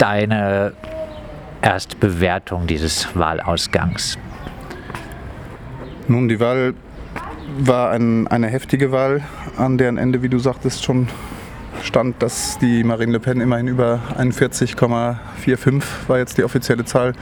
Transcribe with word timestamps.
deine 0.00 0.72
Erstbewertung 1.62 2.66
dieses 2.66 3.14
Wahlausgangs? 3.14 4.18
Nun, 6.08 6.28
die 6.28 6.40
Wahl 6.40 6.74
war 7.58 7.90
ein, 7.90 8.26
eine 8.28 8.48
heftige 8.48 8.92
Wahl, 8.92 9.22
an 9.56 9.76
deren 9.78 9.98
Ende, 9.98 10.22
wie 10.22 10.28
du 10.28 10.38
sagtest, 10.38 10.82
schon 10.82 11.08
stand, 11.82 12.22
dass 12.22 12.58
die 12.58 12.82
Marine 12.84 13.12
Le 13.12 13.20
Pen 13.20 13.40
immerhin 13.40 13.68
über 13.68 14.00
41,45 14.18 15.82
war 16.08 16.18
jetzt 16.18 16.38
die 16.38 16.44
offizielle 16.44 16.84
Zahl 16.84 17.12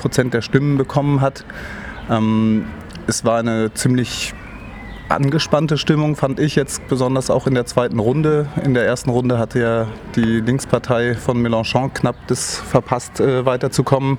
Prozent 0.00 0.34
der 0.34 0.42
Stimmen 0.42 0.76
bekommen 0.78 1.20
hat. 1.20 1.44
Ähm, 2.10 2.66
es 3.06 3.24
war 3.24 3.38
eine 3.38 3.72
ziemlich 3.74 4.34
angespannte 5.08 5.78
Stimmung, 5.78 6.16
fand 6.16 6.40
ich 6.40 6.56
jetzt 6.56 6.86
besonders 6.88 7.30
auch 7.30 7.46
in 7.46 7.54
der 7.54 7.66
zweiten 7.66 7.98
Runde. 7.98 8.46
In 8.64 8.74
der 8.74 8.86
ersten 8.86 9.10
Runde 9.10 9.38
hatte 9.38 9.60
ja 9.60 9.86
die 10.16 10.40
Linkspartei 10.40 11.14
von 11.14 11.44
Mélenchon 11.44 11.92
knapp 11.92 12.16
das 12.26 12.56
verpasst, 12.56 13.20
äh, 13.20 13.44
weiterzukommen. 13.44 14.18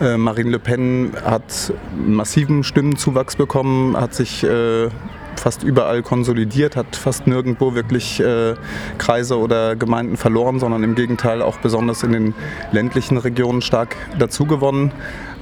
Äh, 0.00 0.16
Marine 0.16 0.50
Le 0.50 0.58
Pen 0.58 1.12
hat 1.24 1.72
massiven 1.96 2.62
Stimmenzuwachs 2.62 3.36
bekommen, 3.36 3.96
hat 3.96 4.14
sich 4.14 4.44
äh, 4.44 4.88
fast 5.38 5.62
überall 5.62 6.02
konsolidiert, 6.02 6.76
hat 6.76 6.96
fast 6.96 7.26
nirgendwo 7.26 7.74
wirklich 7.74 8.20
äh, 8.20 8.54
Kreise 8.98 9.38
oder 9.38 9.76
Gemeinden 9.76 10.16
verloren, 10.16 10.58
sondern 10.60 10.82
im 10.82 10.94
Gegenteil 10.94 11.42
auch 11.42 11.58
besonders 11.58 12.02
in 12.02 12.12
den 12.12 12.34
ländlichen 12.72 13.16
Regionen 13.16 13.62
stark 13.62 13.96
dazugewonnen. 14.18 14.92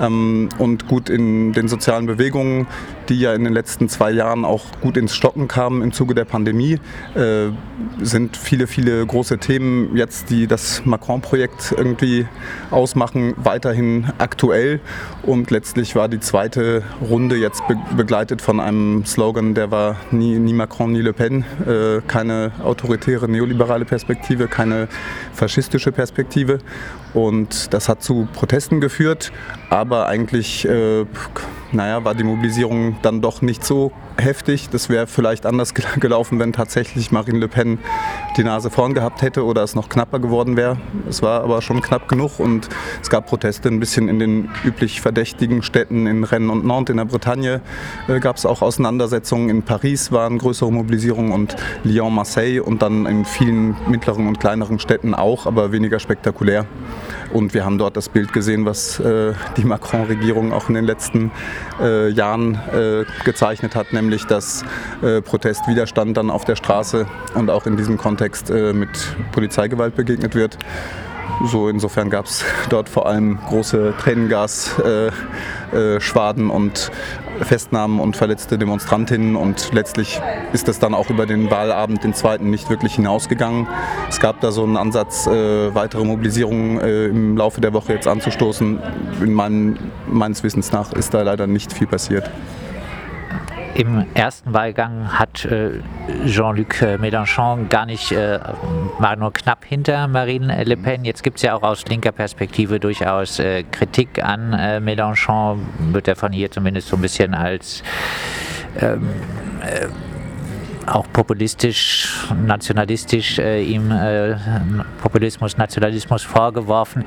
Ähm, 0.01 0.49
und 0.59 0.89
gut 0.89 1.09
in 1.09 1.53
den 1.53 1.69
sozialen 1.69 2.07
Bewegungen, 2.07 2.67
die 3.09 3.21
ja 3.21 3.35
in 3.35 3.45
den 3.45 3.53
letzten 3.53 3.89
zwei 3.89 4.11
Jahren 4.11 4.45
auch 4.45 4.65
gut 4.81 4.97
ins 4.97 5.15
Stocken 5.15 5.49
kamen 5.49 5.83
im 5.83 5.93
Zuge 5.93 6.15
der 6.15 6.25
Pandemie, 6.25 6.79
äh, 7.15 7.51
sind 8.01 8.37
viele, 8.37 8.67
viele 8.67 9.05
große 9.07 9.39
Themen 9.39 9.97
jetzt, 9.97 10.31
die 10.31 10.47
das 10.47 10.83
Macron-Projekt 10.85 11.75
irgendwie 11.77 12.27
ausmachen, 12.71 13.35
weiterhin 13.37 14.07
aktuell. 14.19 14.81
Und 15.23 15.51
letztlich 15.51 15.95
war 15.97 16.09
die 16.09 16.21
zweite 16.21 16.83
Runde 17.01 17.37
jetzt 17.37 17.63
begleitet 17.97 18.43
von 18.43 18.61
einem 18.61 19.05
Slogan, 19.05 19.55
der 19.55 19.71
war 19.71 19.97
nie, 20.11 20.39
nie 20.39 20.53
Macron, 20.53 20.93
nie 20.93 21.01
Le 21.01 21.13
Pen, 21.13 21.45
äh, 21.67 22.01
keine 22.07 22.53
autoritäre 22.63 23.29
neoliberale 23.29 23.85
Perspektive, 23.85 24.49
keine 24.49 24.89
faschistische 25.33 25.93
Perspektive. 25.93 26.59
Und 27.13 27.73
das 27.73 27.89
hat 27.89 28.03
zu 28.03 28.27
Protesten 28.33 28.81
geführt, 28.81 29.31
aber 29.71 29.84
eigentlich 29.93 30.67
äh, 30.67 31.05
naja, 31.75 32.05
war 32.05 32.15
die 32.15 32.25
Mobilisierung 32.25 32.97
dann 33.03 33.21
doch 33.21 33.43
nicht 33.43 33.65
so 33.65 33.93
heftig. 34.17 34.69
Das 34.71 34.89
wäre 34.89 35.07
vielleicht 35.07 35.45
anders 35.45 35.75
gelaufen, 36.01 36.39
wenn 36.39 36.53
tatsächlich 36.53 37.11
Marine 37.11 37.41
Le 37.41 37.49
Pen 37.49 37.79
die 38.37 38.45
Nase 38.45 38.71
vorn 38.71 38.95
gehabt 38.95 39.23
hätte 39.23 39.45
oder 39.45 39.63
es 39.63 39.75
noch 39.75 39.89
knapper 39.89 40.21
geworden 40.21 40.57
wäre. 40.57 40.79
Es 41.09 41.21
war 41.21 41.43
aber 41.43 41.63
schon 41.63 41.83
knapp 41.83 42.09
genug 42.09 42.39
und 42.39 42.69
es 43.03 43.11
gab 43.11 43.27
Proteste 43.27 43.69
ein 43.69 43.81
bisschen 43.81 44.09
in 44.09 44.19
den 44.19 44.51
üblich 44.65 45.01
verdächtigen 45.01 45.63
Städten 45.63 46.07
in 46.07 46.25
Rennes 46.25 46.51
und 46.51 46.65
Nantes 46.65 46.93
in 46.93 46.99
der 46.99 47.05
Bretagne. 47.05 47.61
Äh, 48.09 48.21
gab 48.21 48.37
es 48.37 48.47
auch 48.47 48.63
Auseinandersetzungen. 48.63 49.51
In 49.51 49.63
Paris 49.63 50.13
waren 50.13 50.39
größere 50.39 50.73
Mobilisierungen 50.73 51.33
und 51.33 51.57
Lyon, 51.83 52.15
Marseille 52.15 52.61
und 52.61 52.83
dann 52.83 53.07
in 53.07 53.25
vielen 53.25 53.77
mittleren 53.89 54.29
und 54.29 54.39
kleineren 54.39 54.79
Städten 54.79 55.15
auch, 55.15 55.47
aber 55.47 55.73
weniger 55.73 55.99
spektakulär. 55.99 56.67
Und 57.35 57.53
wir 57.53 57.65
haben 57.65 57.79
dort 57.79 57.97
das 57.97 58.09
Bild 58.09 58.33
gesehen, 58.33 58.65
was 58.65 59.01
äh, 59.01 59.33
die 59.57 59.65
Macron-Regierung 59.65 60.53
auch 60.53 60.69
in 60.69 60.75
den 60.75 60.85
letzten 60.85 61.33
äh, 61.81 62.09
Jahren 62.09 62.61
äh, 62.73 63.05
gezeichnet 63.25 63.75
hat, 63.75 63.93
nämlich 63.93 64.25
dass 64.25 64.65
äh, 65.03 65.21
Protestwiderstand 65.21 66.17
dann 66.17 66.31
auf 66.31 66.45
der 66.45 66.55
Straße 66.55 67.07
und 67.35 67.51
auch 67.51 67.67
in 67.67 67.77
diesem 67.77 67.99
Kontext 67.99 68.51
äh, 68.51 68.73
mit 68.73 68.89
Polizeigewalt 69.33 69.97
begegnet 69.97 70.37
wird. 70.37 70.59
So 71.51 71.69
insofern 71.69 72.09
gab 72.09 72.27
es 72.27 72.45
dort 72.69 72.89
vor 72.89 73.09
allem 73.09 73.41
große 73.49 73.95
Tränengasschwaden 73.99 76.51
und 76.51 76.93
Festnahmen 77.41 78.01
und 78.01 78.17
verletzte 78.17 78.59
Demonstrantinnen 78.59 79.37
und 79.37 79.73
letztlich 79.73 80.21
ist 80.53 80.69
es 80.69 80.79
dann 80.79 80.95
auch 80.95 81.11
über 81.11 81.27
den 81.27 81.51
Wahlabend, 81.51 82.05
den 82.05 82.15
zweiten, 82.15 82.51
nicht 82.51 82.71
wirklich 82.71 82.95
hinausgegangen. 82.95 83.67
Es 84.09 84.21
gab 84.21 84.41
da 84.41 84.53
so 84.53 84.63
einen 84.63 84.77
Ansatz, 84.77 85.27
äh, 85.27 85.75
weitere 85.75 86.05
Mobilisierungen 86.05 86.81
äh, 86.81 87.07
im 87.07 87.37
Laufe 87.37 87.61
der 87.61 87.73
Woche 87.73 87.93
jetzt 87.93 88.07
anzustoßen. 88.07 88.79
In 89.21 89.33
meinem, 89.33 89.77
meines 90.07 90.43
Wissens 90.43 90.73
nach 90.73 90.93
ist 90.93 91.15
da 91.15 91.23
leider 91.23 91.47
nicht 91.47 91.73
viel 91.73 91.87
passiert. 91.87 92.31
Im 93.75 94.07
ersten 94.15 94.55
Wahlgang 94.55 95.19
hat 95.19 95.45
äh, 95.47 95.81
Jean-Luc 96.27 96.81
Mélenchon 97.01 97.69
gar 97.69 97.87
nicht, 97.87 98.13
äh, 98.13 98.39
war 98.99 99.17
nur 99.17 99.33
knapp 99.33 99.65
hinter 99.65 100.07
Marine 100.07 100.63
Le 100.65 100.77
Pen. 100.77 101.05
Jetzt 101.05 101.23
gibt 101.23 101.39
es 101.39 101.43
ja 101.43 101.55
auch 101.55 101.63
aus 101.63 101.85
linker 101.87 102.13
Perspektive 102.13 102.79
durchaus 102.79 103.39
äh, 103.41 103.65
Kritik 103.65 104.23
an 104.23 104.53
Mélenchon, 104.85 105.59
wird 105.93 106.09
er 106.09 106.17
von 106.17 106.33
hier 106.33 106.51
zumindest 106.51 106.89
so 106.89 106.97
ein 106.97 107.03
bisschen 107.03 107.35
als 107.35 107.83
ähm, 108.81 109.09
äh, 109.63 109.89
auch 110.87 111.07
populistisch, 111.13 112.29
nationalistisch 112.47 113.39
äh, 113.39 113.63
ihm 113.63 113.91
äh, 113.91 114.37
Populismus, 115.03 115.57
Nationalismus 115.57 116.23
vorgeworfen. 116.23 117.05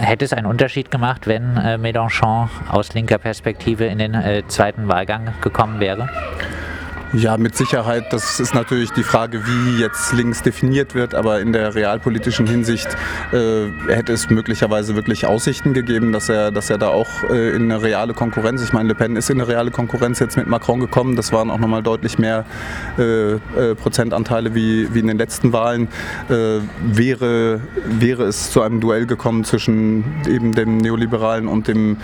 Hätte 0.00 0.24
es 0.24 0.32
einen 0.32 0.46
Unterschied 0.46 0.90
gemacht, 0.90 1.26
wenn 1.26 1.58
äh, 1.58 1.76
Mélenchon 1.76 2.48
aus 2.70 2.94
linker 2.94 3.18
Perspektive 3.18 3.84
in 3.84 3.98
den 3.98 4.14
äh, 4.14 4.42
zweiten 4.48 4.88
Wahlgang 4.88 5.34
gekommen 5.42 5.78
wäre? 5.78 6.08
Ja, 7.12 7.36
mit 7.36 7.56
Sicherheit. 7.56 8.12
Das 8.12 8.38
ist 8.38 8.54
natürlich 8.54 8.92
die 8.92 9.02
Frage, 9.02 9.44
wie 9.44 9.80
jetzt 9.80 10.12
links 10.12 10.42
definiert 10.42 10.94
wird. 10.94 11.16
Aber 11.16 11.40
in 11.40 11.52
der 11.52 11.74
realpolitischen 11.74 12.46
Hinsicht 12.46 12.86
äh, 13.32 13.66
hätte 13.88 14.12
es 14.12 14.30
möglicherweise 14.30 14.94
wirklich 14.94 15.26
Aussichten 15.26 15.74
gegeben, 15.74 16.12
dass 16.12 16.28
er, 16.28 16.52
dass 16.52 16.70
er 16.70 16.78
da 16.78 16.88
auch 16.88 17.08
äh, 17.28 17.50
in 17.50 17.64
eine 17.64 17.82
reale 17.82 18.14
Konkurrenz, 18.14 18.62
ich 18.62 18.72
meine, 18.72 18.90
Le 18.90 18.94
Pen 18.94 19.16
ist 19.16 19.28
in 19.28 19.40
eine 19.40 19.48
reale 19.48 19.72
Konkurrenz 19.72 20.20
jetzt 20.20 20.36
mit 20.36 20.46
Macron 20.46 20.78
gekommen. 20.78 21.16
Das 21.16 21.32
waren 21.32 21.50
auch 21.50 21.58
nochmal 21.58 21.82
deutlich 21.82 22.16
mehr 22.20 22.44
äh, 22.96 23.32
äh, 23.32 23.38
Prozentanteile 23.74 24.54
wie, 24.54 24.94
wie 24.94 25.00
in 25.00 25.08
den 25.08 25.18
letzten 25.18 25.52
Wahlen. 25.52 25.88
Äh, 26.28 26.60
wäre, 26.80 27.60
wäre 27.86 28.22
es 28.24 28.52
zu 28.52 28.62
einem 28.62 28.80
Duell 28.80 29.06
gekommen 29.06 29.42
zwischen 29.42 30.04
eben 30.28 30.52
dem 30.52 30.76
Neoliberalen 30.76 31.48
und 31.48 31.66
dem 31.66 31.96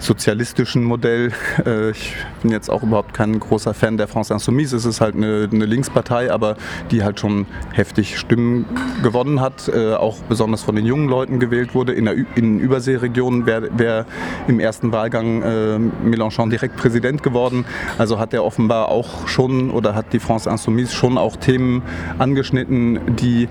sozialistischen 0.00 0.82
Modell. 0.82 1.32
Äh, 1.66 1.90
ich 1.90 2.14
bin 2.42 2.52
jetzt 2.52 2.70
auch 2.70 2.82
überhaupt 2.82 3.12
kein 3.12 3.38
großer 3.38 3.74
Fan 3.74 3.98
der 3.98 4.08
France 4.08 4.32
Insoumise. 4.32 4.76
Es 4.76 4.86
ist 4.86 5.02
halt 5.02 5.14
eine, 5.14 5.48
eine 5.52 5.66
Linkspartei, 5.66 6.32
aber 6.32 6.56
die 6.90 7.02
halt 7.02 7.20
schon 7.20 7.46
heftig 7.72 8.18
Stimmen 8.18 8.64
gewonnen 9.02 9.40
hat, 9.40 9.68
äh, 9.68 9.94
auch 9.94 10.18
besonders 10.28 10.62
von 10.62 10.74
den 10.74 10.86
jungen 10.86 11.08
Leuten 11.08 11.38
gewählt 11.38 11.74
wurde. 11.74 11.92
In, 11.92 12.06
der, 12.06 12.14
in 12.36 12.60
Überseeregionen 12.60 13.44
wäre 13.44 13.68
wär 13.76 14.06
im 14.48 14.58
ersten 14.58 14.90
Wahlgang 14.92 15.42
äh, 15.42 15.78
Mélenchon 16.06 16.48
direkt 16.48 16.76
Präsident 16.76 17.22
geworden. 17.22 17.66
Also 17.98 18.18
hat 18.18 18.32
er 18.32 18.44
offenbar 18.44 18.88
auch 18.88 19.28
schon 19.28 19.70
oder 19.70 19.94
hat 19.94 20.12
die 20.14 20.20
France 20.20 20.48
Insoumise 20.48 20.94
schon 20.94 21.18
auch 21.18 21.36
Themen 21.36 21.82
angeschnitten, 22.18 23.16
die 23.16 23.48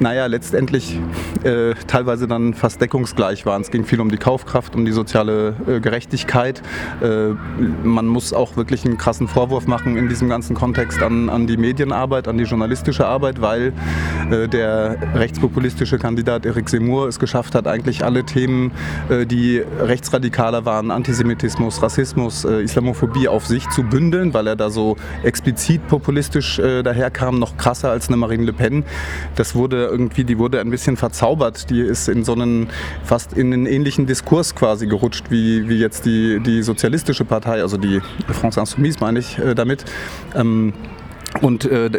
naja, 0.00 0.26
letztendlich 0.26 0.98
äh, 1.42 1.74
teilweise 1.86 2.26
dann 2.26 2.54
fast 2.54 2.80
deckungsgleich 2.80 3.46
waren. 3.46 3.62
Es 3.62 3.70
ging 3.70 3.84
viel 3.84 4.00
um 4.00 4.10
die 4.10 4.16
Kaufkraft, 4.16 4.74
um 4.74 4.84
die 4.84 4.92
soziale 4.92 5.54
äh, 5.66 5.80
Gerechtigkeit. 5.80 6.62
Äh, 7.02 7.30
man 7.82 8.06
muss 8.06 8.32
auch 8.32 8.56
wirklich 8.56 8.84
einen 8.84 8.98
krassen 8.98 9.28
Vorwurf 9.28 9.66
machen 9.66 9.96
in 9.96 10.08
diesem 10.08 10.28
ganzen 10.28 10.54
Kontext 10.54 11.02
an, 11.02 11.28
an 11.28 11.46
die 11.46 11.56
Medienarbeit, 11.56 12.28
an 12.28 12.36
die 12.38 12.44
journalistische 12.44 13.06
Arbeit, 13.06 13.40
weil 13.40 13.72
äh, 14.30 14.48
der 14.48 14.96
rechtspopulistische 15.14 15.98
Kandidat 15.98 16.44
Eric 16.44 16.68
Seymour 16.68 17.08
es 17.08 17.18
geschafft 17.18 17.54
hat, 17.54 17.66
eigentlich 17.66 18.04
alle 18.04 18.24
Themen, 18.24 18.72
äh, 19.08 19.24
die 19.24 19.62
rechtsradikaler 19.80 20.64
waren, 20.64 20.90
Antisemitismus, 20.90 21.82
Rassismus, 21.82 22.44
äh, 22.44 22.62
Islamophobie 22.62 23.28
auf 23.28 23.46
sich 23.46 23.68
zu 23.70 23.82
bündeln, 23.82 24.34
weil 24.34 24.46
er 24.46 24.56
da 24.56 24.70
so 24.70 24.96
explizit 25.22 25.86
populistisch 25.88 26.56
daherkam, 26.56 27.38
noch 27.38 27.56
krasser 27.56 27.90
als 27.90 28.08
eine 28.08 28.16
Marine 28.16 28.44
Le 28.44 28.52
Pen. 28.52 28.84
Das 29.34 29.54
wurde 29.54 29.85
irgendwie, 29.88 30.24
die 30.24 30.38
wurde 30.38 30.60
ein 30.60 30.70
bisschen 30.70 30.96
verzaubert. 30.96 31.70
Die 31.70 31.80
ist 31.80 32.08
in 32.08 32.24
so 32.24 32.32
einen, 32.32 32.68
fast 33.04 33.32
in 33.32 33.52
einen 33.52 33.66
ähnlichen 33.66 34.06
Diskurs 34.06 34.54
quasi 34.54 34.86
gerutscht, 34.86 35.30
wie, 35.30 35.68
wie 35.68 35.78
jetzt 35.78 36.06
die, 36.06 36.40
die 36.40 36.62
sozialistische 36.62 37.24
Partei, 37.24 37.62
also 37.62 37.76
die 37.76 38.00
France 38.28 38.60
Insoumise 38.60 38.98
meine 39.00 39.18
ich 39.18 39.38
äh, 39.38 39.54
damit. 39.54 39.84
Ähm, 40.34 40.72
und 41.42 41.64
äh, 41.66 41.90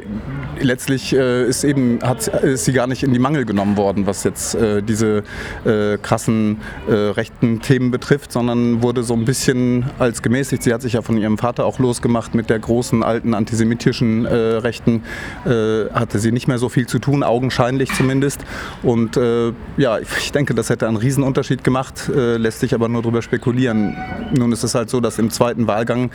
letztlich 0.59 1.13
äh, 1.13 1.47
ist 1.47 1.63
eben 1.63 1.99
hat, 2.01 2.27
ist 2.27 2.65
sie 2.65 2.73
gar 2.73 2.87
nicht 2.87 3.03
in 3.03 3.13
die 3.13 3.19
Mangel 3.19 3.45
genommen 3.45 3.77
worden, 3.77 4.07
was 4.07 4.23
jetzt 4.23 4.55
äh, 4.55 4.81
diese 4.81 5.23
äh, 5.65 5.97
krassen 5.97 6.61
äh, 6.87 6.93
rechten 6.93 7.61
Themen 7.61 7.91
betrifft, 7.91 8.31
sondern 8.31 8.81
wurde 8.81 9.03
so 9.03 9.13
ein 9.13 9.25
bisschen 9.25 9.85
als 9.99 10.21
gemäßigt. 10.21 10.63
Sie 10.63 10.73
hat 10.73 10.81
sich 10.81 10.93
ja 10.93 11.01
von 11.01 11.17
ihrem 11.17 11.37
Vater 11.37 11.65
auch 11.65 11.77
losgemacht 11.79 12.33
mit 12.35 12.49
der 12.49 12.59
großen 12.59 13.03
alten 13.03 13.33
antisemitischen 13.33 14.25
äh, 14.25 14.33
Rechten. 14.57 15.03
hatte 15.45 16.19
sie 16.19 16.31
nicht 16.31 16.47
mehr 16.47 16.57
so 16.57 16.69
viel 16.69 16.87
zu 16.87 16.99
tun, 16.99 17.23
augenscheinlich 17.23 17.93
zumindest. 17.93 18.41
Und 18.83 19.19
ja, 19.77 19.99
ich 19.99 20.31
denke, 20.31 20.53
das 20.53 20.69
hätte 20.69 20.87
einen 20.87 20.97
Riesenunterschied 20.97 21.63
gemacht, 21.63 22.09
lässt 22.13 22.59
sich 22.59 22.73
aber 22.73 22.89
nur 22.89 23.01
darüber 23.01 23.21
spekulieren. 23.21 23.95
Nun 24.35 24.51
ist 24.51 24.63
es 24.63 24.75
halt 24.75 24.89
so, 24.89 24.99
dass 24.99 25.19
im 25.19 25.29
zweiten 25.29 25.67
Wahlgang 25.67 26.11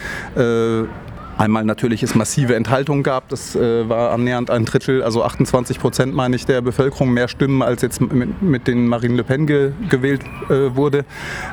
einmal 1.38 1.64
natürlich 1.64 2.02
es 2.02 2.14
massive 2.14 2.54
Enthaltung 2.54 3.02
gab, 3.02 3.28
das 3.28 3.56
äh, 3.56 3.88
war 3.88 4.12
annähernd 4.12 4.50
ein 4.50 4.64
Drittel, 4.64 5.02
also 5.02 5.22
28 5.22 5.78
Prozent 5.78 6.14
meine 6.14 6.36
ich 6.36 6.46
der 6.46 6.60
Bevölkerung 6.60 7.12
mehr 7.12 7.28
Stimmen 7.28 7.62
als 7.62 7.82
jetzt 7.82 8.00
mit, 8.00 8.42
mit 8.42 8.66
den 8.66 8.86
Marine 8.86 9.14
Le 9.16 9.24
Pen 9.24 9.46
ge, 9.46 9.72
gewählt 9.88 10.22
äh, 10.48 10.74
wurde. 10.74 11.04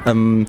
Ähm, 0.06 0.48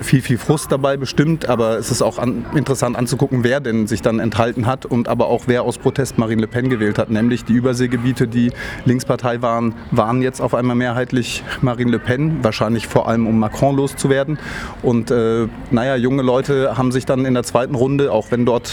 viel, 0.00 0.22
viel 0.22 0.38
Frust 0.38 0.70
dabei 0.70 0.96
bestimmt, 0.96 1.48
aber 1.48 1.78
es 1.78 1.90
ist 1.90 2.02
auch 2.02 2.18
an, 2.18 2.44
interessant 2.54 2.96
anzugucken, 2.96 3.44
wer 3.44 3.60
denn 3.60 3.86
sich 3.86 4.02
dann 4.02 4.20
enthalten 4.20 4.66
hat 4.66 4.86
und 4.86 5.08
aber 5.08 5.26
auch 5.26 5.44
wer 5.46 5.62
aus 5.62 5.78
Protest 5.78 6.18
Marine 6.18 6.42
Le 6.42 6.48
Pen 6.48 6.68
gewählt 6.70 6.98
hat, 6.98 7.10
nämlich 7.10 7.44
die 7.44 7.54
Überseegebiete, 7.54 8.28
die 8.28 8.52
Linkspartei 8.84 9.42
waren, 9.42 9.74
waren 9.90 10.22
jetzt 10.22 10.40
auf 10.40 10.54
einmal 10.54 10.76
mehrheitlich 10.76 11.42
Marine 11.60 11.92
Le 11.92 11.98
Pen, 11.98 12.42
wahrscheinlich 12.42 12.86
vor 12.86 13.08
allem 13.08 13.26
um 13.26 13.38
Macron 13.38 13.76
loszuwerden. 13.76 14.38
Und 14.82 15.10
äh, 15.10 15.48
naja, 15.70 15.96
junge 15.96 16.22
Leute 16.22 16.76
haben 16.76 16.92
sich 16.92 17.06
dann 17.06 17.24
in 17.24 17.34
der 17.34 17.42
zweiten 17.42 17.74
Runde, 17.74 18.12
auch 18.12 18.30
wenn 18.30 18.46
dort 18.46 18.69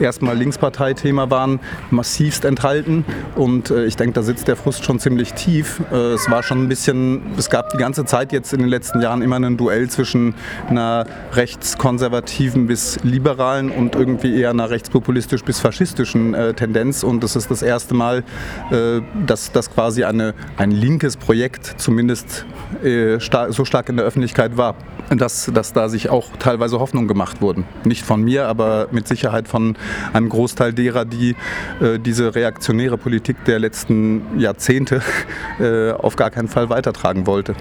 erstmal 0.00 0.36
Linkspartei-Thema 0.36 1.30
waren, 1.30 1.60
massivst 1.90 2.44
enthalten. 2.44 3.04
Und 3.36 3.70
äh, 3.70 3.86
ich 3.86 3.96
denke, 3.96 4.14
da 4.14 4.22
sitzt 4.22 4.48
der 4.48 4.56
Frust 4.56 4.84
schon 4.84 4.98
ziemlich 4.98 5.34
tief. 5.34 5.80
Äh, 5.92 6.12
es 6.12 6.30
war 6.30 6.42
schon 6.42 6.64
ein 6.64 6.68
bisschen, 6.68 7.22
es 7.36 7.50
gab 7.50 7.70
die 7.70 7.78
ganze 7.78 8.04
Zeit 8.04 8.32
jetzt 8.32 8.52
in 8.52 8.60
den 8.60 8.68
letzten 8.68 9.00
Jahren 9.00 9.22
immer 9.22 9.36
ein 9.36 9.56
Duell 9.56 9.88
zwischen 9.88 10.34
einer 10.68 11.06
rechtskonservativen 11.32 12.66
bis 12.66 12.98
liberalen 13.02 13.70
und 13.70 13.94
irgendwie 13.94 14.40
eher 14.40 14.50
einer 14.50 14.70
rechtspopulistisch 14.70 15.44
bis 15.44 15.60
faschistischen 15.60 16.34
äh, 16.34 16.54
Tendenz. 16.54 17.02
Und 17.02 17.24
es 17.24 17.36
ist 17.36 17.50
das 17.50 17.62
erste 17.62 17.94
Mal, 17.94 18.24
äh, 18.70 19.00
dass 19.26 19.52
das 19.52 19.70
quasi 19.70 20.04
eine, 20.04 20.34
ein 20.56 20.70
linkes 20.70 21.16
Projekt 21.16 21.74
zumindest 21.78 22.46
äh, 22.82 23.18
star 23.20 23.52
so 23.52 23.64
stark 23.64 23.88
in 23.88 23.96
der 23.96 24.04
Öffentlichkeit 24.04 24.56
war, 24.56 24.74
dass, 25.10 25.50
dass 25.52 25.72
da 25.72 25.88
sich 25.88 26.10
auch 26.10 26.28
teilweise 26.38 26.80
Hoffnungen 26.80 27.08
gemacht 27.08 27.40
wurden. 27.40 27.64
Nicht 27.84 28.04
von 28.04 28.22
mir, 28.22 28.46
aber 28.46 28.88
mit 28.90 29.08
Sicherheit 29.08 29.37
von 29.46 29.76
einem 30.12 30.28
Großteil 30.28 30.72
derer, 30.72 31.04
die 31.04 31.36
äh, 31.80 31.98
diese 31.98 32.34
reaktionäre 32.34 32.98
Politik 32.98 33.44
der 33.44 33.58
letzten 33.58 34.38
Jahrzehnte 34.38 35.02
äh, 35.60 35.92
auf 35.92 36.16
gar 36.16 36.30
keinen 36.30 36.48
Fall 36.48 36.70
weitertragen 36.70 37.26
wollte. 37.26 37.54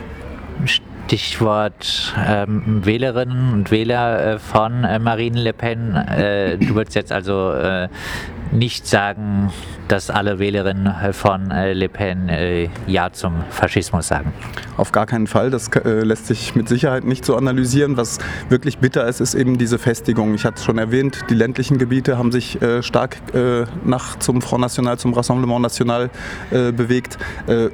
Stichwort 1.08 2.16
ähm, 2.28 2.86
Wählerinnen 2.86 3.54
und 3.54 3.72
Wähler 3.72 4.34
äh, 4.34 4.40
von 4.40 4.84
äh, 4.84 5.00
Marine 5.00 5.42
Le 5.42 5.54
Pen. 5.54 5.96
Äh, 5.96 6.58
du 6.58 6.76
würdest 6.76 6.96
jetzt 6.96 7.12
also 7.12 7.52
äh, 7.54 7.88
nicht 8.58 8.88
sagen, 8.88 9.52
dass 9.88 10.10
alle 10.10 10.40
Wählerinnen 10.40 11.14
von 11.14 11.52
äh, 11.52 11.74
Le 11.74 11.90
Pen 11.90 12.30
äh, 12.30 12.70
Ja 12.88 13.12
zum 13.12 13.36
Faschismus 13.50 14.08
sagen. 14.08 14.34
Auf 14.76 14.92
gar 14.92 15.06
keinen 15.06 15.28
Fall. 15.28 15.50
Das 15.50 15.70
äh, 15.70 16.02
lässt 16.02 16.28
sich 16.28 16.56
mit 16.56 16.68
Sicherheit 16.68 17.06
nicht 17.06 17.24
so 17.24 17.36
analysieren. 17.36 17.98
Was 17.98 18.18
wirklich 18.50 18.80
bitter 18.80 19.08
ist, 19.08 19.22
ist 19.22 19.34
eben 19.34 19.58
diese 19.58 19.80
Festigung. 19.80 20.34
Ich 20.34 20.46
hatte 20.46 20.58
es 20.58 20.66
schon 20.66 20.78
erwähnt, 20.78 21.26
die 21.30 21.36
ländlichen 21.36 21.78
Gebiete 21.78 22.18
haben 22.18 22.32
sich 22.32 22.58
stark 22.82 23.18
nach 23.86 24.18
zum 24.20 24.42
Front 24.42 24.62
National, 24.62 24.98
zum 24.98 25.14
Rassemblement 25.14 25.62
National 25.62 26.10
bewegt. 26.50 27.18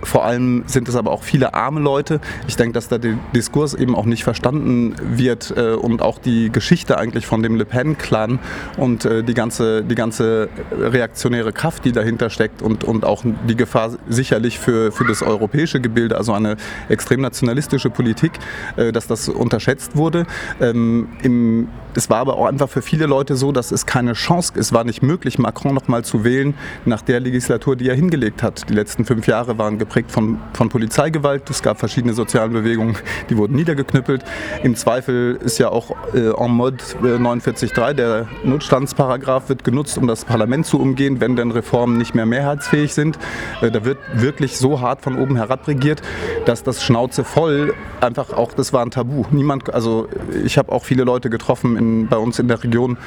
vor 0.04 0.26
allem 0.26 0.64
sind 0.68 0.88
es 0.88 0.96
aber 0.96 1.12
auch 1.12 1.24
viele 1.24 1.54
arme 1.54 1.80
Leute. 1.80 2.20
Ich 2.48 2.56
denke, 2.56 2.74
dass 2.74 2.88
da 2.88 2.98
der 2.98 3.16
Diskurs 3.36 3.74
eben 3.74 3.96
auch 3.96 4.06
nicht 4.06 4.24
verstanden 4.24 4.96
wird 5.02 5.52
und 5.52 6.02
auch 6.02 6.20
die 6.20 6.52
Geschichte 6.52 6.98
eigentlich 6.98 7.26
von 7.26 7.44
dem 7.44 7.56
Le 7.56 7.66
Pen-Clan 7.66 8.40
und 8.78 9.04
die 9.04 9.34
ganze, 9.34 9.84
die 9.84 9.96
ganze 9.96 10.50
reaktionäre 10.80 11.54
Kraft, 11.54 11.86
die 11.86 11.92
dahinter 11.92 12.30
steckt 12.30 12.62
und, 12.62 12.84
und 12.84 13.06
auch 13.06 13.24
die 13.48 13.56
Gefahr 13.56 13.92
sicherlich 14.10 14.60
für, 14.60 14.92
für 14.92 15.06
das 15.06 15.22
europäische 15.22 15.80
Gebilde, 15.80 16.18
also 16.18 16.34
eine 16.34 16.58
extrem 16.90 17.22
nationalistische 17.22 17.90
Politik, 17.90 18.32
äh, 18.76 18.92
dass 18.92 19.08
das 19.08 19.30
unterschätzt 19.30 19.96
wurde. 19.96 20.26
Ähm, 20.62 21.10
im, 21.22 21.68
es 21.96 22.10
war 22.10 22.20
aber 22.20 22.38
auch 22.38 22.48
einfach 22.48 22.70
für 22.70 22.82
viele 22.82 23.06
Leute 23.06 23.36
so, 23.36 23.52
dass 23.52 23.72
es 23.72 23.86
keine 23.86 24.14
Chance, 24.14 24.54
es 24.56 24.74
war 24.74 24.84
nicht 24.84 25.04
möglich, 25.04 25.38
Macron 25.38 25.76
noch 25.76 25.88
mal 25.88 26.04
zu 26.04 26.24
wählen 26.24 26.56
nach 26.86 27.02
der 27.02 27.20
Legislatur, 27.20 27.76
die 27.76 27.90
er 27.90 27.96
hingelegt 27.96 28.42
hat. 28.42 28.70
Die 28.70 28.74
letzten 28.74 29.06
fünf 29.06 29.28
Jahre 29.28 29.58
waren 29.58 29.78
geprägt 29.78 30.12
von, 30.12 30.40
von 30.54 30.70
Polizeigewalt. 30.70 31.50
Es 31.50 31.62
gab 31.62 31.80
verschiedene 31.80 32.14
soziale 32.14 32.50
Bewegungen, 32.50 32.98
die 33.30 33.38
wurden 33.38 33.56
niedergeknüppelt. 33.56 34.24
Im 34.64 34.76
Zweifel 34.76 35.40
ist 35.44 35.60
ja 35.60 35.70
auch 35.70 35.92
äh, 36.14 36.30
en 36.30 36.52
mode 36.52 36.78
äh, 37.04 37.18
49.3, 37.18 37.94
der 37.94 38.28
Notstandsparagraph 38.44 39.50
wird 39.50 39.64
genutzt, 39.64 39.98
um 39.98 40.08
das 40.08 40.26
Parlament 40.26 40.53
zu 40.62 40.80
umgehen, 40.80 41.20
wenn 41.20 41.36
denn 41.36 41.50
Reformen 41.50 41.98
nicht 41.98 42.14
mehr 42.14 42.28
mehrheitsfähig 42.28 42.94
sind. 42.94 43.18
Äh, 43.62 43.72
da 43.72 43.84
wird 43.86 43.98
wirklich 44.14 44.58
so 44.58 44.82
hart 44.82 45.02
von 45.02 45.18
oben 45.18 45.36
herab 45.38 45.68
regiert, 45.68 46.04
dass 46.46 46.62
das 46.62 46.84
Schnauze 46.84 47.24
voll 47.24 47.74
einfach 48.02 48.34
auch, 48.34 48.54
das 48.54 48.74
war 48.74 48.86
ein 48.86 48.92
Tabu. 48.92 49.24
Niemand, 49.32 49.74
also 49.74 50.08
ich 50.44 50.58
habe 50.58 50.72
auch 50.72 50.84
viele 50.84 51.04
Leute 51.04 51.30
getroffen 51.30 51.78
in, 51.78 52.08
bei 52.08 52.18
uns 52.18 52.38
in 52.38 52.48
der 52.48 52.64
Region, 52.64 52.98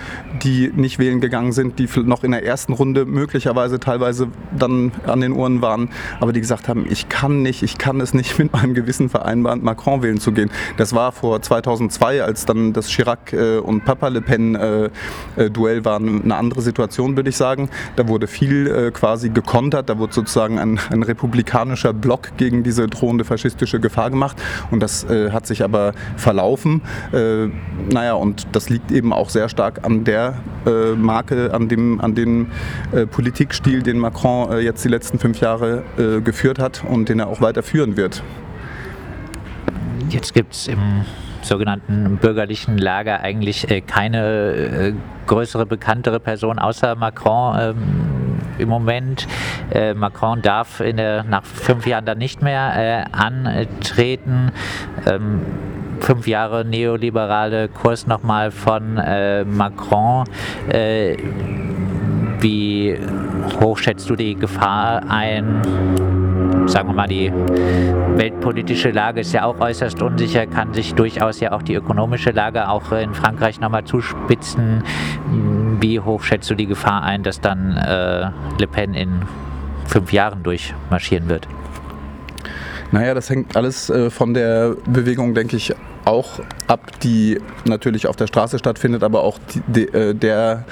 die 0.43 0.73
nicht 0.75 0.99
wählen 0.99 1.21
gegangen 1.21 1.53
sind, 1.53 1.79
die 1.79 1.89
noch 2.03 2.25
in 2.25 2.33
der 2.33 2.45
ersten 2.45 2.73
Runde 2.73 3.05
möglicherweise 3.05 3.79
teilweise 3.79 4.29
dann 4.57 4.93
an 5.07 5.21
den 5.21 5.33
Uhren 5.33 5.63
waren, 5.63 5.91
aber 6.21 6.33
die 6.33 6.41
gesagt 6.41 6.69
haben, 6.69 6.87
ich 6.89 7.09
kann 7.09 7.43
nicht, 7.43 7.63
ich 7.63 7.79
kann 7.79 8.01
es 8.01 8.15
nicht 8.15 8.39
mit 8.41 8.53
meinem 8.53 8.75
Gewissen 8.75 9.09
vereinbaren, 9.09 9.63
Macron 9.63 10.03
wählen 10.03 10.19
zu 10.19 10.33
gehen. 10.33 10.51
Das 10.77 10.95
war 10.95 11.13
vor 11.13 11.41
2002, 11.43 12.23
als 12.23 12.47
dann 12.47 12.73
das 12.73 12.89
Chirac 12.89 13.33
äh, 13.33 13.59
und 13.59 13.85
Papa 13.85 14.09
Le 14.09 14.23
Pen 14.23 14.55
äh, 14.55 14.91
Duell 15.51 15.85
war, 15.85 15.97
eine 15.99 16.35
andere 16.35 16.63
Situation, 16.63 17.17
würde 17.17 17.29
ich 17.29 17.36
sagen. 17.37 17.71
Da 17.97 18.09
wurde 18.09 18.27
viel 18.27 18.67
äh, 18.67 18.91
quasi 18.91 19.31
gekontert, 19.31 19.89
da 19.89 19.99
wurde 19.99 20.13
sozusagen 20.13 20.59
ein, 20.59 20.79
ein, 20.91 21.03
republikanischer 21.03 21.93
Block 21.93 22.37
gegen 22.37 22.63
diese 22.63 22.87
drohende 22.87 23.25
faschistische 23.25 23.81
Gefahr 23.81 24.11
gemacht 24.11 24.37
und 24.71 24.81
das 24.81 25.05
äh, 25.05 25.31
hat 25.31 25.47
sich 25.47 25.63
aber 25.63 25.93
verlaufen. 26.17 26.83
Äh, 27.13 27.49
naja, 27.93 28.15
und 28.15 28.47
das 28.53 28.69
liegt 28.69 28.91
eben 28.91 29.13
auch 29.13 29.31
sehr 29.31 29.49
stark 29.49 29.85
an 29.85 30.05
der 30.05 30.39
äh, 30.67 30.95
Marke, 30.95 31.53
an 31.53 31.69
dem, 31.69 32.01
an 32.01 32.15
dem 32.15 32.49
äh, 32.93 33.07
Politikstil, 33.07 33.83
den 33.83 33.99
Macron 33.99 34.53
äh, 34.53 34.59
jetzt 34.61 34.85
die 34.85 34.89
letzten 34.89 35.19
fünf 35.19 35.41
Jahre 35.41 35.85
äh, 35.99 36.21
geführt 36.21 36.59
hat 36.59 36.83
und 36.89 37.09
den 37.09 37.21
er 37.21 37.29
auch 37.29 37.41
weiter 37.41 37.63
führen 37.63 37.97
wird. 37.97 38.23
Jetzt 40.09 40.35
gibt 40.35 40.55
es 40.55 40.69
im 40.69 41.05
sogenannten 41.47 42.19
bürgerlichen 42.19 42.79
Lager 42.79 43.21
eigentlich 43.21 43.71
äh, 43.71 43.81
keine 43.81 44.53
äh, 44.53 44.93
größere, 45.27 45.67
bekanntere 45.67 46.21
Person 46.21 46.59
außer 46.59 46.95
Macron 46.95 47.57
ähm, 47.59 47.77
im 48.59 48.69
Moment. 48.69 49.27
Äh, 49.71 49.95
Macron 49.95 50.43
darf 50.43 50.79
der, 50.79 51.25
nach 51.25 51.45
fünf 51.45 51.87
Jahren 51.87 52.05
dann 52.05 52.19
nicht 52.19 52.43
mehr 52.43 53.07
antreten. 53.13 54.53
Ähm, 55.07 55.41
fünf 56.01 56.27
Jahre 56.27 56.65
neoliberale 56.65 57.69
Kurs 57.69 58.07
nochmal 58.07 58.51
von 58.51 58.99
äh, 58.99 59.45
Macron. 59.45 60.25
Äh, 60.69 61.17
wie 62.41 62.99
hoch 63.61 63.79
schätzt 63.79 64.09
du 64.11 64.17
die 64.17 64.35
Gefahr 64.35 65.03
ein? 65.09 65.63
Sagen 66.67 66.89
wir 66.89 66.95
mal, 66.95 67.07
die 67.07 67.33
weltpolitische 68.17 68.91
Lage 68.91 69.21
ist 69.21 69.33
ja 69.33 69.45
auch 69.45 69.61
äußerst 69.61 70.03
unsicher, 70.03 70.47
kann 70.47 70.75
sich 70.75 70.95
durchaus 70.95 71.39
ja 71.41 71.53
auch 71.53 71.63
die 71.63 71.75
ökonomische 71.75 72.33
Lage 72.33 72.69
auch 72.69 72.91
in 72.93 73.15
Frankreich 73.15 73.61
nochmal 73.61 73.85
zuspitzen. 73.85 74.83
Wie 75.81 76.01
hoch 76.01 76.23
schätzt 76.23 76.51
du 76.51 76.55
die 76.55 76.67
Gefahr 76.67 77.03
ein, 77.03 77.23
dass 77.23 77.41
dann 77.41 77.77
äh, 77.77 78.31
Le 78.59 78.67
Pen 78.67 78.95
in 78.95 79.23
fünf 79.87 80.13
Jahren 80.13 80.43
durchmarschieren 80.43 81.29
wird? 81.29 81.47
Naja, 82.93 83.15
das 83.15 83.31
hängt 83.31 83.57
alles 83.57 83.91
äh, 83.91 84.11
von 84.11 84.35
der 84.35 84.77
Bewegung, 84.87 85.35
denke 85.35 85.57
ich, 85.57 85.75
auch 86.07 86.39
ab, 86.69 87.01
die 87.03 87.41
natürlich 87.65 88.07
auf 88.07 88.15
der 88.15 88.29
Straße 88.29 88.61
stattfindet, 88.61 89.03
aber 89.03 89.25
auch 89.25 89.39
die, 89.67 89.89
äh, 89.89 90.15
der, 90.15 90.65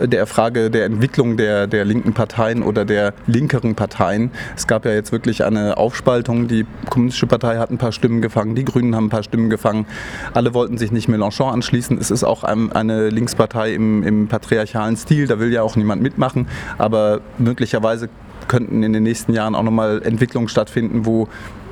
der 0.00 0.26
Frage 0.26 0.68
der 0.68 0.84
Entwicklung 0.84 1.36
der, 1.36 1.68
der 1.68 1.84
linken 1.84 2.12
Parteien 2.12 2.62
oder 2.64 2.84
der 2.84 3.14
linkeren 3.28 3.76
Parteien. 3.76 4.32
Es 4.56 4.66
gab 4.66 4.84
ja 4.84 4.92
jetzt 4.92 5.12
wirklich 5.12 5.44
eine 5.44 5.76
Aufspaltung. 5.76 6.48
Die 6.48 6.66
Kommunistische 6.90 7.28
Partei 7.28 7.58
hat 7.58 7.70
ein 7.70 7.78
paar 7.78 7.92
Stimmen 7.92 8.20
gefangen, 8.20 8.56
die 8.56 8.64
Grünen 8.64 8.96
haben 8.96 9.06
ein 9.06 9.10
paar 9.10 9.22
Stimmen 9.22 9.48
gefangen. 9.48 9.86
Alle 10.34 10.54
wollten 10.54 10.76
sich 10.76 10.90
nicht 10.90 11.08
Mélenchon 11.08 11.52
anschließen. 11.52 11.96
Es 11.98 12.10
ist 12.10 12.24
auch 12.24 12.42
eine 12.42 13.10
Linkspartei 13.10 13.74
im, 13.74 14.02
im 14.02 14.26
patriarchalen 14.26 14.96
Stil, 14.96 15.28
da 15.28 15.38
will 15.38 15.52
ja 15.52 15.62
auch 15.62 15.76
niemand 15.76 16.02
mitmachen, 16.02 16.48
aber 16.78 17.20
möglicherweise 17.38 18.08
könnten 18.48 18.82
in 18.82 18.92
den 18.92 19.04
nächsten 19.04 19.32
Jahren 19.32 19.54
auch 19.54 19.62
nochmal 19.62 20.02
Entwicklungen 20.02 20.48
stattfinden, 20.48 21.06
wo 21.06 21.28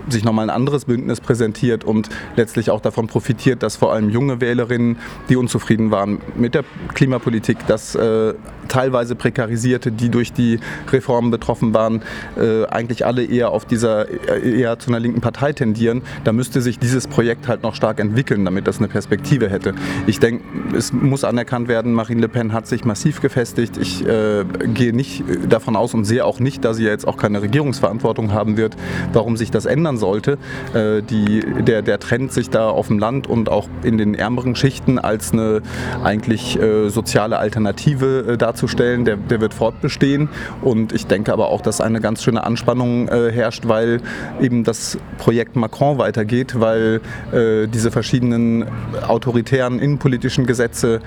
sich 0.08 0.24
nochmal 0.24 0.48
ein 0.48 0.54
anderes 0.54 0.84
Bündnis 0.86 1.20
präsentiert 1.20 1.84
und 1.84 2.08
letztlich 2.36 2.70
auch 2.70 2.80
davon 2.80 3.06
profitiert, 3.06 3.62
dass 3.62 3.76
vor 3.76 3.92
allem 3.92 4.10
junge 4.10 4.40
Wählerinnen, 4.40 4.96
die 5.28 5.36
unzufrieden 5.36 5.90
waren 5.90 6.20
mit 6.36 6.54
der 6.54 6.64
Klimapolitik, 6.94 7.66
dass 7.66 7.94
äh, 7.94 8.34
teilweise 8.68 9.14
Prekarisierte, 9.14 9.92
die 9.92 10.08
durch 10.08 10.32
die 10.32 10.60
Reformen 10.90 11.30
betroffen 11.30 11.74
waren, 11.74 12.02
äh, 12.36 12.64
eigentlich 12.66 13.04
alle 13.06 13.24
eher 13.24 13.50
auf 13.50 13.64
dieser 13.64 14.08
äh, 14.08 14.60
eher 14.60 14.78
zu 14.78 14.90
einer 14.90 15.00
linken 15.00 15.20
Partei 15.20 15.52
tendieren. 15.52 16.02
Da 16.24 16.32
müsste 16.32 16.60
sich 16.60 16.78
dieses 16.78 17.06
Projekt 17.06 17.48
halt 17.48 17.62
noch 17.62 17.74
stark 17.74 18.00
entwickeln, 18.00 18.44
damit 18.44 18.66
das 18.66 18.78
eine 18.78 18.88
Perspektive 18.88 19.48
hätte. 19.48 19.74
Ich 20.06 20.20
denke, 20.20 20.44
es 20.76 20.92
muss 20.92 21.24
anerkannt 21.24 21.68
werden, 21.68 21.92
Marine 21.92 22.22
Le 22.22 22.28
Pen 22.28 22.52
hat 22.52 22.66
sich 22.66 22.84
massiv 22.84 23.20
gefestigt. 23.20 23.76
Ich 23.76 24.06
äh, 24.06 24.44
gehe 24.74 24.94
nicht 24.94 25.24
davon 25.48 25.76
aus 25.76 25.94
und 25.94 26.04
sehe 26.04 26.24
auch 26.24 26.40
nicht, 26.40 26.64
da 26.64 26.74
sie 26.74 26.84
ja 26.84 26.90
jetzt 26.90 27.06
auch 27.06 27.16
keine 27.16 27.42
Regierungsverantwortung 27.42 28.32
haben 28.32 28.56
wird, 28.56 28.76
warum 29.12 29.36
sich 29.36 29.50
das 29.50 29.66
ändern 29.66 29.96
sollte. 29.98 30.38
Äh, 30.74 31.02
die, 31.02 31.42
der, 31.60 31.82
der 31.82 31.98
Trend, 31.98 32.32
sich 32.32 32.50
da 32.50 32.68
auf 32.68 32.88
dem 32.88 32.98
Land 32.98 33.26
und 33.26 33.48
auch 33.48 33.68
in 33.82 33.98
den 33.98 34.14
ärmeren 34.14 34.54
Schichten 34.54 34.98
als 34.98 35.32
eine 35.32 35.62
eigentlich 36.02 36.60
äh, 36.60 36.88
soziale 36.88 37.38
Alternative 37.38 38.24
äh, 38.28 38.36
darzustellen, 38.36 39.04
der, 39.04 39.16
der 39.16 39.40
wird 39.40 39.54
fortbestehen. 39.54 40.28
Und 40.62 40.92
ich 40.92 41.06
denke 41.06 41.32
aber 41.32 41.48
auch, 41.48 41.60
dass 41.60 41.80
eine 41.80 42.00
ganz 42.00 42.22
schöne 42.22 42.44
Anspannung 42.44 43.08
äh, 43.08 43.30
herrscht, 43.32 43.68
weil 43.68 44.00
eben 44.40 44.64
das 44.64 44.98
Projekt 45.18 45.56
Macron 45.56 45.98
weitergeht, 45.98 46.60
weil 46.60 47.00
äh, 47.32 47.66
diese 47.66 47.90
verschiedenen 47.90 48.66
autoritären 49.06 49.78
innenpolitischen 49.78 50.46
Gesetze, 50.46 51.00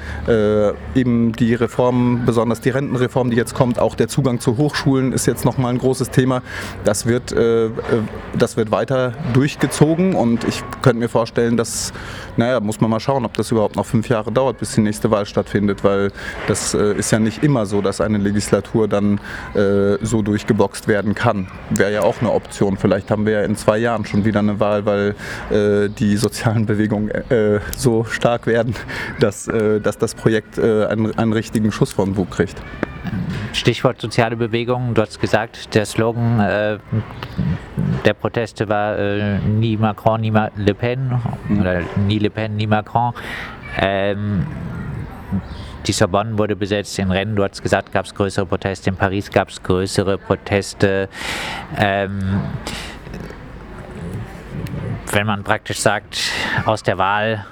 eben 0.95 1.31
die 1.33 1.53
Reformen, 1.53 2.25
besonders 2.25 2.61
die 2.61 2.69
Rentenreform, 2.69 3.29
die 3.31 3.37
jetzt 3.37 3.53
kommt, 3.53 3.79
auch 3.79 3.95
der 3.95 4.07
Zugang 4.07 4.39
zu 4.39 4.57
Hochschulen 4.57 5.11
ist 5.13 5.25
jetzt 5.25 5.45
nochmal 5.45 5.73
ein 5.73 5.77
großes 5.77 6.09
Thema. 6.09 6.41
Das 6.83 7.05
wird, 7.05 7.31
das 7.31 8.57
wird 8.57 8.71
weiter 8.71 8.80
durchgezogen 9.33 10.15
und 10.15 10.43
ich 10.43 10.63
könnte 10.81 10.99
mir 10.99 11.09
vorstellen, 11.09 11.57
dass, 11.57 11.93
naja, 12.37 12.59
muss 12.59 12.81
man 12.81 12.89
mal 12.89 12.99
schauen, 12.99 13.25
ob 13.25 13.33
das 13.35 13.51
überhaupt 13.51 13.75
noch 13.75 13.85
fünf 13.85 14.09
Jahre 14.09 14.31
dauert, 14.31 14.57
bis 14.59 14.73
die 14.73 14.81
nächste 14.81 15.11
Wahl 15.11 15.25
stattfindet, 15.25 15.83
weil 15.83 16.11
das 16.47 16.73
äh, 16.73 16.93
ist 16.93 17.11
ja 17.11 17.19
nicht 17.19 17.43
immer 17.43 17.65
so, 17.65 17.81
dass 17.81 18.01
eine 18.01 18.17
Legislatur 18.17 18.87
dann 18.87 19.19
äh, 19.53 19.97
so 20.01 20.21
durchgeboxt 20.21 20.87
werden 20.87 21.15
kann. 21.15 21.47
Wäre 21.69 21.93
ja 21.93 22.01
auch 22.03 22.21
eine 22.21 22.31
Option. 22.31 22.77
Vielleicht 22.77 23.11
haben 23.11 23.25
wir 23.25 23.33
ja 23.33 23.41
in 23.43 23.55
zwei 23.55 23.77
Jahren 23.77 24.05
schon 24.05 24.25
wieder 24.25 24.39
eine 24.39 24.59
Wahl, 24.59 24.85
weil 24.85 25.15
äh, 25.49 25.89
die 25.89 26.17
sozialen 26.17 26.65
Bewegungen 26.65 27.09
äh, 27.09 27.59
so 27.75 28.03
stark 28.05 28.47
werden, 28.47 28.75
dass, 29.19 29.47
äh, 29.47 29.79
dass 29.79 29.97
das 29.97 30.15
Projekt 30.15 30.57
äh, 30.57 30.85
einen, 30.85 31.17
einen 31.17 31.33
richtigen 31.33 31.71
Schuss 31.71 31.91
von 31.91 32.13
Bug 32.13 32.31
kriegt. 32.31 32.61
Stichwort 33.53 33.99
soziale 33.99 34.35
Bewegungen. 34.35 34.93
Du 34.93 35.01
hast 35.01 35.19
gesagt, 35.19 35.75
der 35.75 35.85
Slogan 35.85 36.39
äh, 36.39 36.77
der 38.05 38.13
Proteste 38.13 38.67
war 38.69 38.97
äh, 38.97 39.39
nie 39.39 39.77
Macron, 39.77 40.21
nie 40.21 40.31
Ma 40.31 40.49
Le 40.55 40.73
Pen 40.73 41.19
oder 41.59 41.81
nie 41.97 42.19
Le 42.19 42.29
Pen, 42.29 42.55
nie 42.55 42.67
Macron. 42.67 43.13
Ähm, 43.77 44.45
die 45.87 45.91
Sorbonne 45.91 46.37
wurde 46.37 46.55
besetzt, 46.55 46.97
in 46.99 47.11
Rennes, 47.11 47.35
du 47.35 47.43
hast 47.43 47.61
gesagt, 47.61 47.91
gab 47.91 48.05
es 48.05 48.13
größere 48.13 48.45
Proteste, 48.45 48.89
in 48.89 48.95
Paris 48.95 49.31
gab 49.31 49.49
es 49.49 49.61
größere 49.61 50.17
Proteste. 50.17 51.09
Ähm, 51.77 52.41
wenn 55.11 55.25
man 55.25 55.43
praktisch 55.43 55.79
sagt, 55.79 56.31
aus 56.65 56.83
der 56.83 56.97
Wahl, 56.97 57.45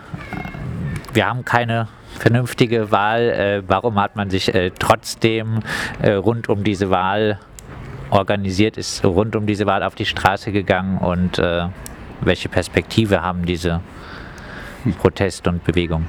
wir 1.13 1.27
haben 1.27 1.45
keine 1.45 1.87
vernünftige 2.17 2.91
Wahl, 2.91 3.21
äh, 3.21 3.63
warum 3.67 3.99
hat 3.99 4.15
man 4.15 4.29
sich 4.29 4.53
äh, 4.53 4.71
trotzdem 4.77 5.59
äh, 6.01 6.11
rund 6.11 6.49
um 6.49 6.63
diese 6.63 6.89
Wahl 6.89 7.39
organisiert, 8.09 8.77
ist 8.77 9.03
rund 9.05 9.35
um 9.35 9.45
diese 9.45 9.65
Wahl 9.65 9.83
auf 9.83 9.95
die 9.95 10.05
Straße 10.05 10.51
gegangen 10.51 10.97
und 10.97 11.39
äh, 11.39 11.67
welche 12.21 12.49
Perspektive 12.49 13.21
haben 13.21 13.45
diese 13.45 13.81
Proteste 14.99 15.49
und 15.49 15.63
Bewegungen? 15.63 16.07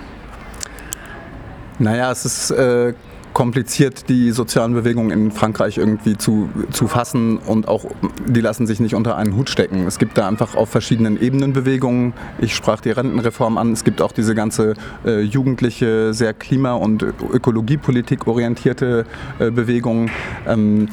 Naja, 1.78 2.10
es 2.10 2.24
ist 2.24 2.50
äh, 2.50 2.94
kompliziert, 3.32 4.08
die 4.08 4.30
sozialen 4.32 4.74
Bewegungen 4.74 5.10
in 5.10 5.30
Frankreich 5.30 5.78
irgendwie 5.78 6.16
zu, 6.16 6.48
zu 6.70 6.88
fassen 6.88 7.38
und 7.38 7.68
auch, 7.68 7.84
die 8.26 8.40
lassen 8.40 8.66
sich 8.66 8.80
nicht 8.80 8.94
unter 8.94 9.16
einen 9.16 9.36
Hut 9.36 9.50
stecken. 9.50 9.86
Es 9.86 9.98
gibt 9.98 10.18
da 10.18 10.26
einfach 10.26 10.54
auf 10.54 10.68
verschiedenen 10.68 11.20
Ebenen 11.20 11.52
Bewegungen. 11.52 12.12
Ich 12.38 12.54
sprach 12.54 12.80
die 12.80 12.90
Rentenreform 12.90 13.58
an. 13.58 13.72
Es 13.72 13.84
gibt 13.84 14.02
auch 14.02 14.12
diese 14.12 14.34
ganze 14.34 14.74
äh, 15.04 15.20
jugendliche, 15.20 16.12
sehr 16.12 16.34
klima- 16.34 16.74
und 16.74 17.02
Ökologiepolitik 17.02 18.26
orientierte 18.26 19.04
äh, 19.38 19.50
Bewegung. 19.50 20.10
Ähm, 20.46 20.88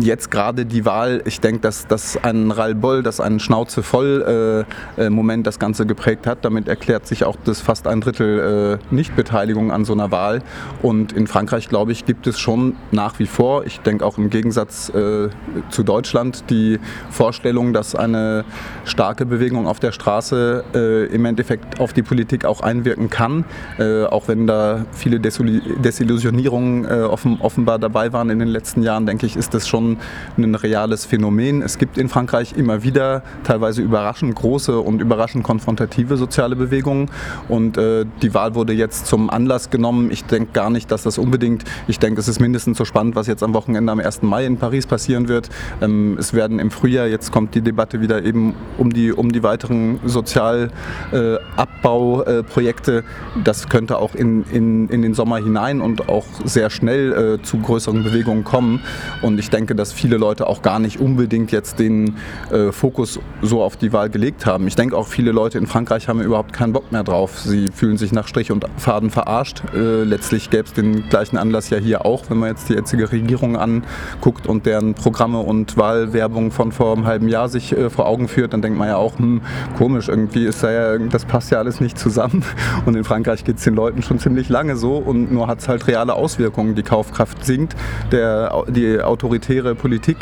jetzt 0.00 0.30
gerade 0.30 0.66
die 0.66 0.84
Wahl, 0.84 1.22
ich 1.24 1.40
denke, 1.40 1.60
dass, 1.60 1.86
dass 1.86 2.22
ein 2.22 2.50
Ralboll, 2.50 3.02
dass 3.02 3.20
ein 3.20 3.40
Schnauze 3.40 3.82
voll 3.82 4.66
äh, 4.98 5.04
äh, 5.06 5.10
Moment 5.10 5.46
das 5.46 5.58
Ganze 5.58 5.86
geprägt 5.86 6.26
hat. 6.26 6.44
Damit 6.44 6.68
erklärt 6.68 7.06
sich 7.06 7.24
auch 7.24 7.36
das 7.44 7.60
fast 7.60 7.86
ein 7.86 8.00
Drittel 8.00 8.78
äh, 8.80 8.94
Nichtbeteiligung 8.94 9.72
an 9.72 9.84
so 9.84 9.92
einer 9.92 10.10
Wahl. 10.10 10.42
Und 10.82 11.12
in 11.12 11.26
Frankreich, 11.26 11.68
glaube 11.68 11.92
ich, 11.92 12.04
gibt 12.04 12.26
es 12.26 12.38
schon 12.38 12.76
nach 12.90 13.18
wie 13.18 13.26
vor, 13.26 13.64
ich 13.64 13.80
denke 13.80 14.04
auch 14.04 14.18
im 14.18 14.30
Gegensatz 14.30 14.90
äh, 14.90 15.28
zu 15.70 15.82
Deutschland, 15.82 16.44
die 16.50 16.78
Vorstellung, 17.10 17.72
dass 17.72 17.94
eine 17.94 18.44
starke 18.84 19.26
Bewegung 19.26 19.66
auf 19.66 19.80
der 19.80 19.92
Straße 19.92 20.64
äh, 20.74 21.06
im 21.06 21.24
Endeffekt 21.24 21.80
auf 21.80 21.92
die 21.92 22.02
Politik 22.02 22.44
auch 22.44 22.60
einwirken 22.60 23.10
kann, 23.10 23.44
äh, 23.78 24.04
auch 24.04 24.28
wenn 24.28 24.46
da 24.46 24.84
viele 24.92 25.20
Desillusionierungen 25.20 26.86
offen, 26.86 27.40
offenbar 27.40 27.78
dabei 27.78 28.12
waren 28.12 28.30
in 28.30 28.38
den 28.38 28.48
letzten 28.48 28.82
Jahren, 28.82 29.06
denke 29.06 29.26
ich, 29.26 29.36
ist 29.36 29.54
das 29.54 29.68
schon 29.72 29.96
ein 30.36 30.54
reales 30.54 31.06
Phänomen. 31.06 31.62
Es 31.62 31.78
gibt 31.78 31.96
in 31.96 32.10
Frankreich 32.10 32.52
immer 32.56 32.82
wieder 32.82 33.22
teilweise 33.42 33.80
überraschend 33.80 34.34
große 34.34 34.78
und 34.78 35.00
überraschend 35.00 35.44
konfrontative 35.44 36.18
soziale 36.18 36.56
Bewegungen 36.56 37.10
und 37.48 37.78
äh, 37.78 38.04
die 38.20 38.34
Wahl 38.34 38.54
wurde 38.54 38.74
jetzt 38.74 39.06
zum 39.06 39.30
Anlass 39.30 39.70
genommen. 39.70 40.10
Ich 40.10 40.24
denke 40.24 40.52
gar 40.52 40.68
nicht, 40.68 40.90
dass 40.90 41.04
das 41.04 41.16
unbedingt, 41.16 41.64
ich 41.88 41.98
denke, 41.98 42.20
es 42.20 42.28
ist 42.28 42.38
mindestens 42.38 42.76
so 42.76 42.84
spannend, 42.84 43.16
was 43.16 43.28
jetzt 43.28 43.42
am 43.42 43.54
Wochenende 43.54 43.90
am 43.90 44.00
1. 44.00 44.20
Mai 44.20 44.44
in 44.44 44.58
Paris 44.58 44.86
passieren 44.86 45.28
wird. 45.28 45.48
Ähm, 45.80 46.18
es 46.18 46.34
werden 46.34 46.58
im 46.58 46.70
Frühjahr, 46.70 47.06
jetzt 47.06 47.32
kommt 47.32 47.54
die 47.54 47.62
Debatte 47.62 48.02
wieder 48.02 48.22
eben 48.22 48.54
um 48.76 48.92
die, 48.92 49.10
um 49.10 49.32
die 49.32 49.42
weiteren 49.42 50.00
Sozialabbauprojekte. 50.04 52.98
Äh, 52.98 53.02
das 53.42 53.70
könnte 53.70 53.96
auch 53.96 54.14
in, 54.14 54.44
in, 54.50 54.90
in 54.90 55.00
den 55.00 55.14
Sommer 55.14 55.38
hinein 55.38 55.80
und 55.80 56.10
auch 56.10 56.26
sehr 56.44 56.68
schnell 56.68 57.12
äh, 57.12 57.40
zu 57.42 57.56
größeren 57.58 58.04
Bewegungen 58.04 58.44
kommen. 58.44 58.80
Und 59.22 59.38
ich 59.38 59.48
denke, 59.52 59.74
dass 59.74 59.92
viele 59.92 60.16
Leute 60.16 60.46
auch 60.46 60.62
gar 60.62 60.78
nicht 60.78 61.00
unbedingt 61.00 61.52
jetzt 61.52 61.78
den 61.78 62.16
äh, 62.50 62.72
Fokus 62.72 63.20
so 63.42 63.62
auf 63.62 63.76
die 63.76 63.92
Wahl 63.92 64.10
gelegt 64.10 64.46
haben. 64.46 64.66
Ich 64.66 64.76
denke 64.76 64.96
auch, 64.96 65.06
viele 65.06 65.32
Leute 65.32 65.58
in 65.58 65.66
Frankreich 65.66 66.08
haben 66.08 66.20
überhaupt 66.20 66.52
keinen 66.52 66.72
Bock 66.72 66.90
mehr 66.92 67.04
drauf. 67.04 67.38
Sie 67.38 67.68
fühlen 67.68 67.96
sich 67.96 68.12
nach 68.12 68.26
Strich 68.26 68.50
und 68.50 68.64
Faden 68.76 69.10
verarscht. 69.10 69.62
Äh, 69.74 70.04
letztlich 70.04 70.50
gäbe 70.50 70.64
es 70.64 70.72
den 70.72 71.08
gleichen 71.08 71.36
Anlass 71.36 71.70
ja 71.70 71.78
hier 71.78 72.06
auch, 72.06 72.30
wenn 72.30 72.38
man 72.38 72.50
jetzt 72.50 72.68
die 72.68 72.74
jetzige 72.74 73.12
Regierung 73.12 73.56
anguckt 73.56 74.46
und 74.46 74.66
deren 74.66 74.94
Programme 74.94 75.38
und 75.38 75.76
Wahlwerbung 75.76 76.50
von 76.50 76.72
vor 76.72 76.96
einem 76.96 77.06
halben 77.06 77.28
Jahr 77.28 77.48
sich 77.48 77.76
äh, 77.76 77.90
vor 77.90 78.06
Augen 78.06 78.28
führt, 78.28 78.52
dann 78.52 78.62
denkt 78.62 78.78
man 78.78 78.88
ja 78.88 78.96
auch, 78.96 79.18
hm, 79.18 79.42
komisch, 79.76 80.08
irgendwie 80.08 80.46
ist 80.46 80.62
da 80.62 80.70
ja, 80.70 80.98
das 80.98 81.24
passt 81.24 81.50
ja 81.50 81.58
alles 81.58 81.80
nicht 81.80 81.98
zusammen. 81.98 82.44
Und 82.86 82.96
in 82.96 83.04
Frankreich 83.04 83.44
geht 83.44 83.58
es 83.58 83.64
den 83.64 83.74
Leuten 83.74 84.02
schon 84.02 84.18
ziemlich 84.18 84.48
lange 84.48 84.76
so 84.76 84.96
und 84.96 85.32
nur 85.32 85.46
hat 85.46 85.60
es 85.60 85.68
halt 85.68 85.86
reale 85.86 86.14
Auswirkungen. 86.14 86.74
Die 86.74 86.82
Kaufkraft 86.82 87.44
sinkt, 87.44 87.76
der, 88.10 88.64
die 88.68 89.00
Autorität 89.00 89.41
autoritäre 89.42 89.74
Politik 89.74 90.16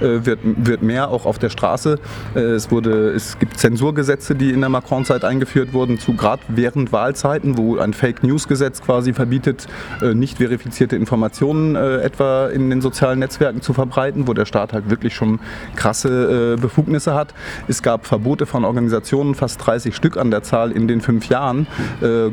äh, 0.00 0.24
wird, 0.24 0.40
wird 0.42 0.82
mehr, 0.82 1.08
auch 1.08 1.26
auf 1.26 1.38
der 1.38 1.50
Straße. 1.50 1.98
Äh, 2.34 2.40
es, 2.40 2.70
wurde, 2.70 3.10
es 3.10 3.38
gibt 3.38 3.58
Zensurgesetze, 3.58 4.34
die 4.34 4.50
in 4.50 4.60
der 4.60 4.68
Macron-Zeit 4.68 5.24
eingeführt 5.24 5.72
wurden, 5.72 5.98
zu 5.98 6.14
gerade 6.14 6.42
während 6.48 6.92
Wahlzeiten, 6.92 7.56
wo 7.56 7.78
ein 7.78 7.92
Fake-News-Gesetz 7.92 8.82
quasi 8.82 9.12
verbietet, 9.12 9.66
äh, 10.02 10.14
nicht 10.14 10.38
verifizierte 10.38 10.96
Informationen 10.96 11.76
äh, 11.76 11.98
etwa 11.98 12.48
in 12.48 12.70
den 12.70 12.80
sozialen 12.80 13.20
Netzwerken 13.20 13.62
zu 13.62 13.72
verbreiten, 13.72 14.26
wo 14.26 14.34
der 14.34 14.46
Staat 14.46 14.72
halt 14.72 14.90
wirklich 14.90 15.14
schon 15.14 15.38
krasse 15.76 16.54
äh, 16.54 16.60
Befugnisse 16.60 17.14
hat. 17.14 17.34
Es 17.68 17.82
gab 17.82 18.06
Verbote 18.06 18.46
von 18.46 18.64
Organisationen, 18.64 19.34
fast 19.34 19.64
30 19.64 19.94
Stück 19.94 20.16
an 20.16 20.30
der 20.30 20.42
Zahl 20.42 20.72
in 20.72 20.88
den 20.88 21.00
fünf 21.00 21.28
Jahren. 21.28 21.66
Äh, 22.02 22.30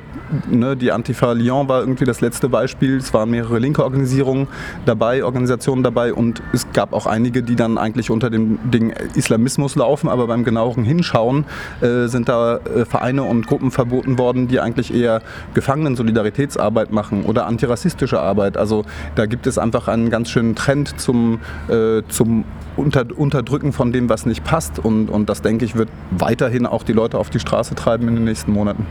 ne, 0.50 0.76
die 0.76 0.92
Antifa 0.92 1.34
Lyon 1.34 1.68
war 1.68 1.82
irgendwie 1.82 2.06
das 2.06 2.22
letzte 2.22 2.50
Beispiel. 2.50 2.98
Es 2.98 3.14
waren 3.14 3.30
mehrere 3.30 3.60
linke 3.60 3.84
Organisierungen 3.84 4.48
dabei, 4.86 5.24
Organisationen 5.24 5.84
dabei 5.84 6.14
und 6.32 6.42
es 6.54 6.72
gab 6.72 6.94
auch 6.94 7.08
einige, 7.08 7.44
die 7.44 7.58
dann 7.58 7.78
eigentlich 7.78 8.10
unter 8.10 8.30
dem 8.30 8.58
Ding 8.72 8.94
Islamismus 9.16 9.76
laufen, 9.76 10.08
aber 10.08 10.28
beim 10.28 10.46
genaueren 10.46 10.86
Hinschauen 10.86 11.44
äh, 11.82 12.08
sind 12.08 12.30
da 12.30 12.58
äh, 12.58 12.86
Vereine 12.86 13.24
und 13.24 13.48
Gruppen 13.48 13.70
verboten 13.70 14.18
worden, 14.18 14.48
die 14.48 14.62
eigentlich 14.62 14.94
eher 14.94 15.22
Gefangenen-Solidaritätsarbeit 15.56 16.94
machen 16.94 17.26
oder 17.26 17.48
antirassistische 17.48 18.22
Arbeit. 18.22 18.56
Also 18.56 18.86
da 19.16 19.26
gibt 19.26 19.46
es 19.46 19.58
einfach 19.58 19.90
einen 19.90 20.10
ganz 20.10 20.30
schönen 20.30 20.56
Trend 20.56 20.98
zum, 21.02 21.40
äh, 21.68 22.02
zum 22.08 22.46
unter, 22.78 23.06
Unterdrücken 23.14 23.74
von 23.74 23.92
dem, 23.92 24.08
was 24.08 24.26
nicht 24.26 24.46
passt. 24.46 24.80
Und, 24.80 25.10
und 25.10 25.30
das, 25.30 25.42
denke 25.42 25.66
ich, 25.66 25.76
wird 25.76 25.90
weiterhin 26.12 26.66
auch 26.66 26.84
die 26.84 26.94
Leute 26.94 27.18
auf 27.18 27.30
die 27.30 27.42
Straße 27.42 27.76
treiben 27.76 28.08
in 28.08 28.16
den 28.16 28.24
nächsten 28.24 28.54
Monaten. 28.54 28.86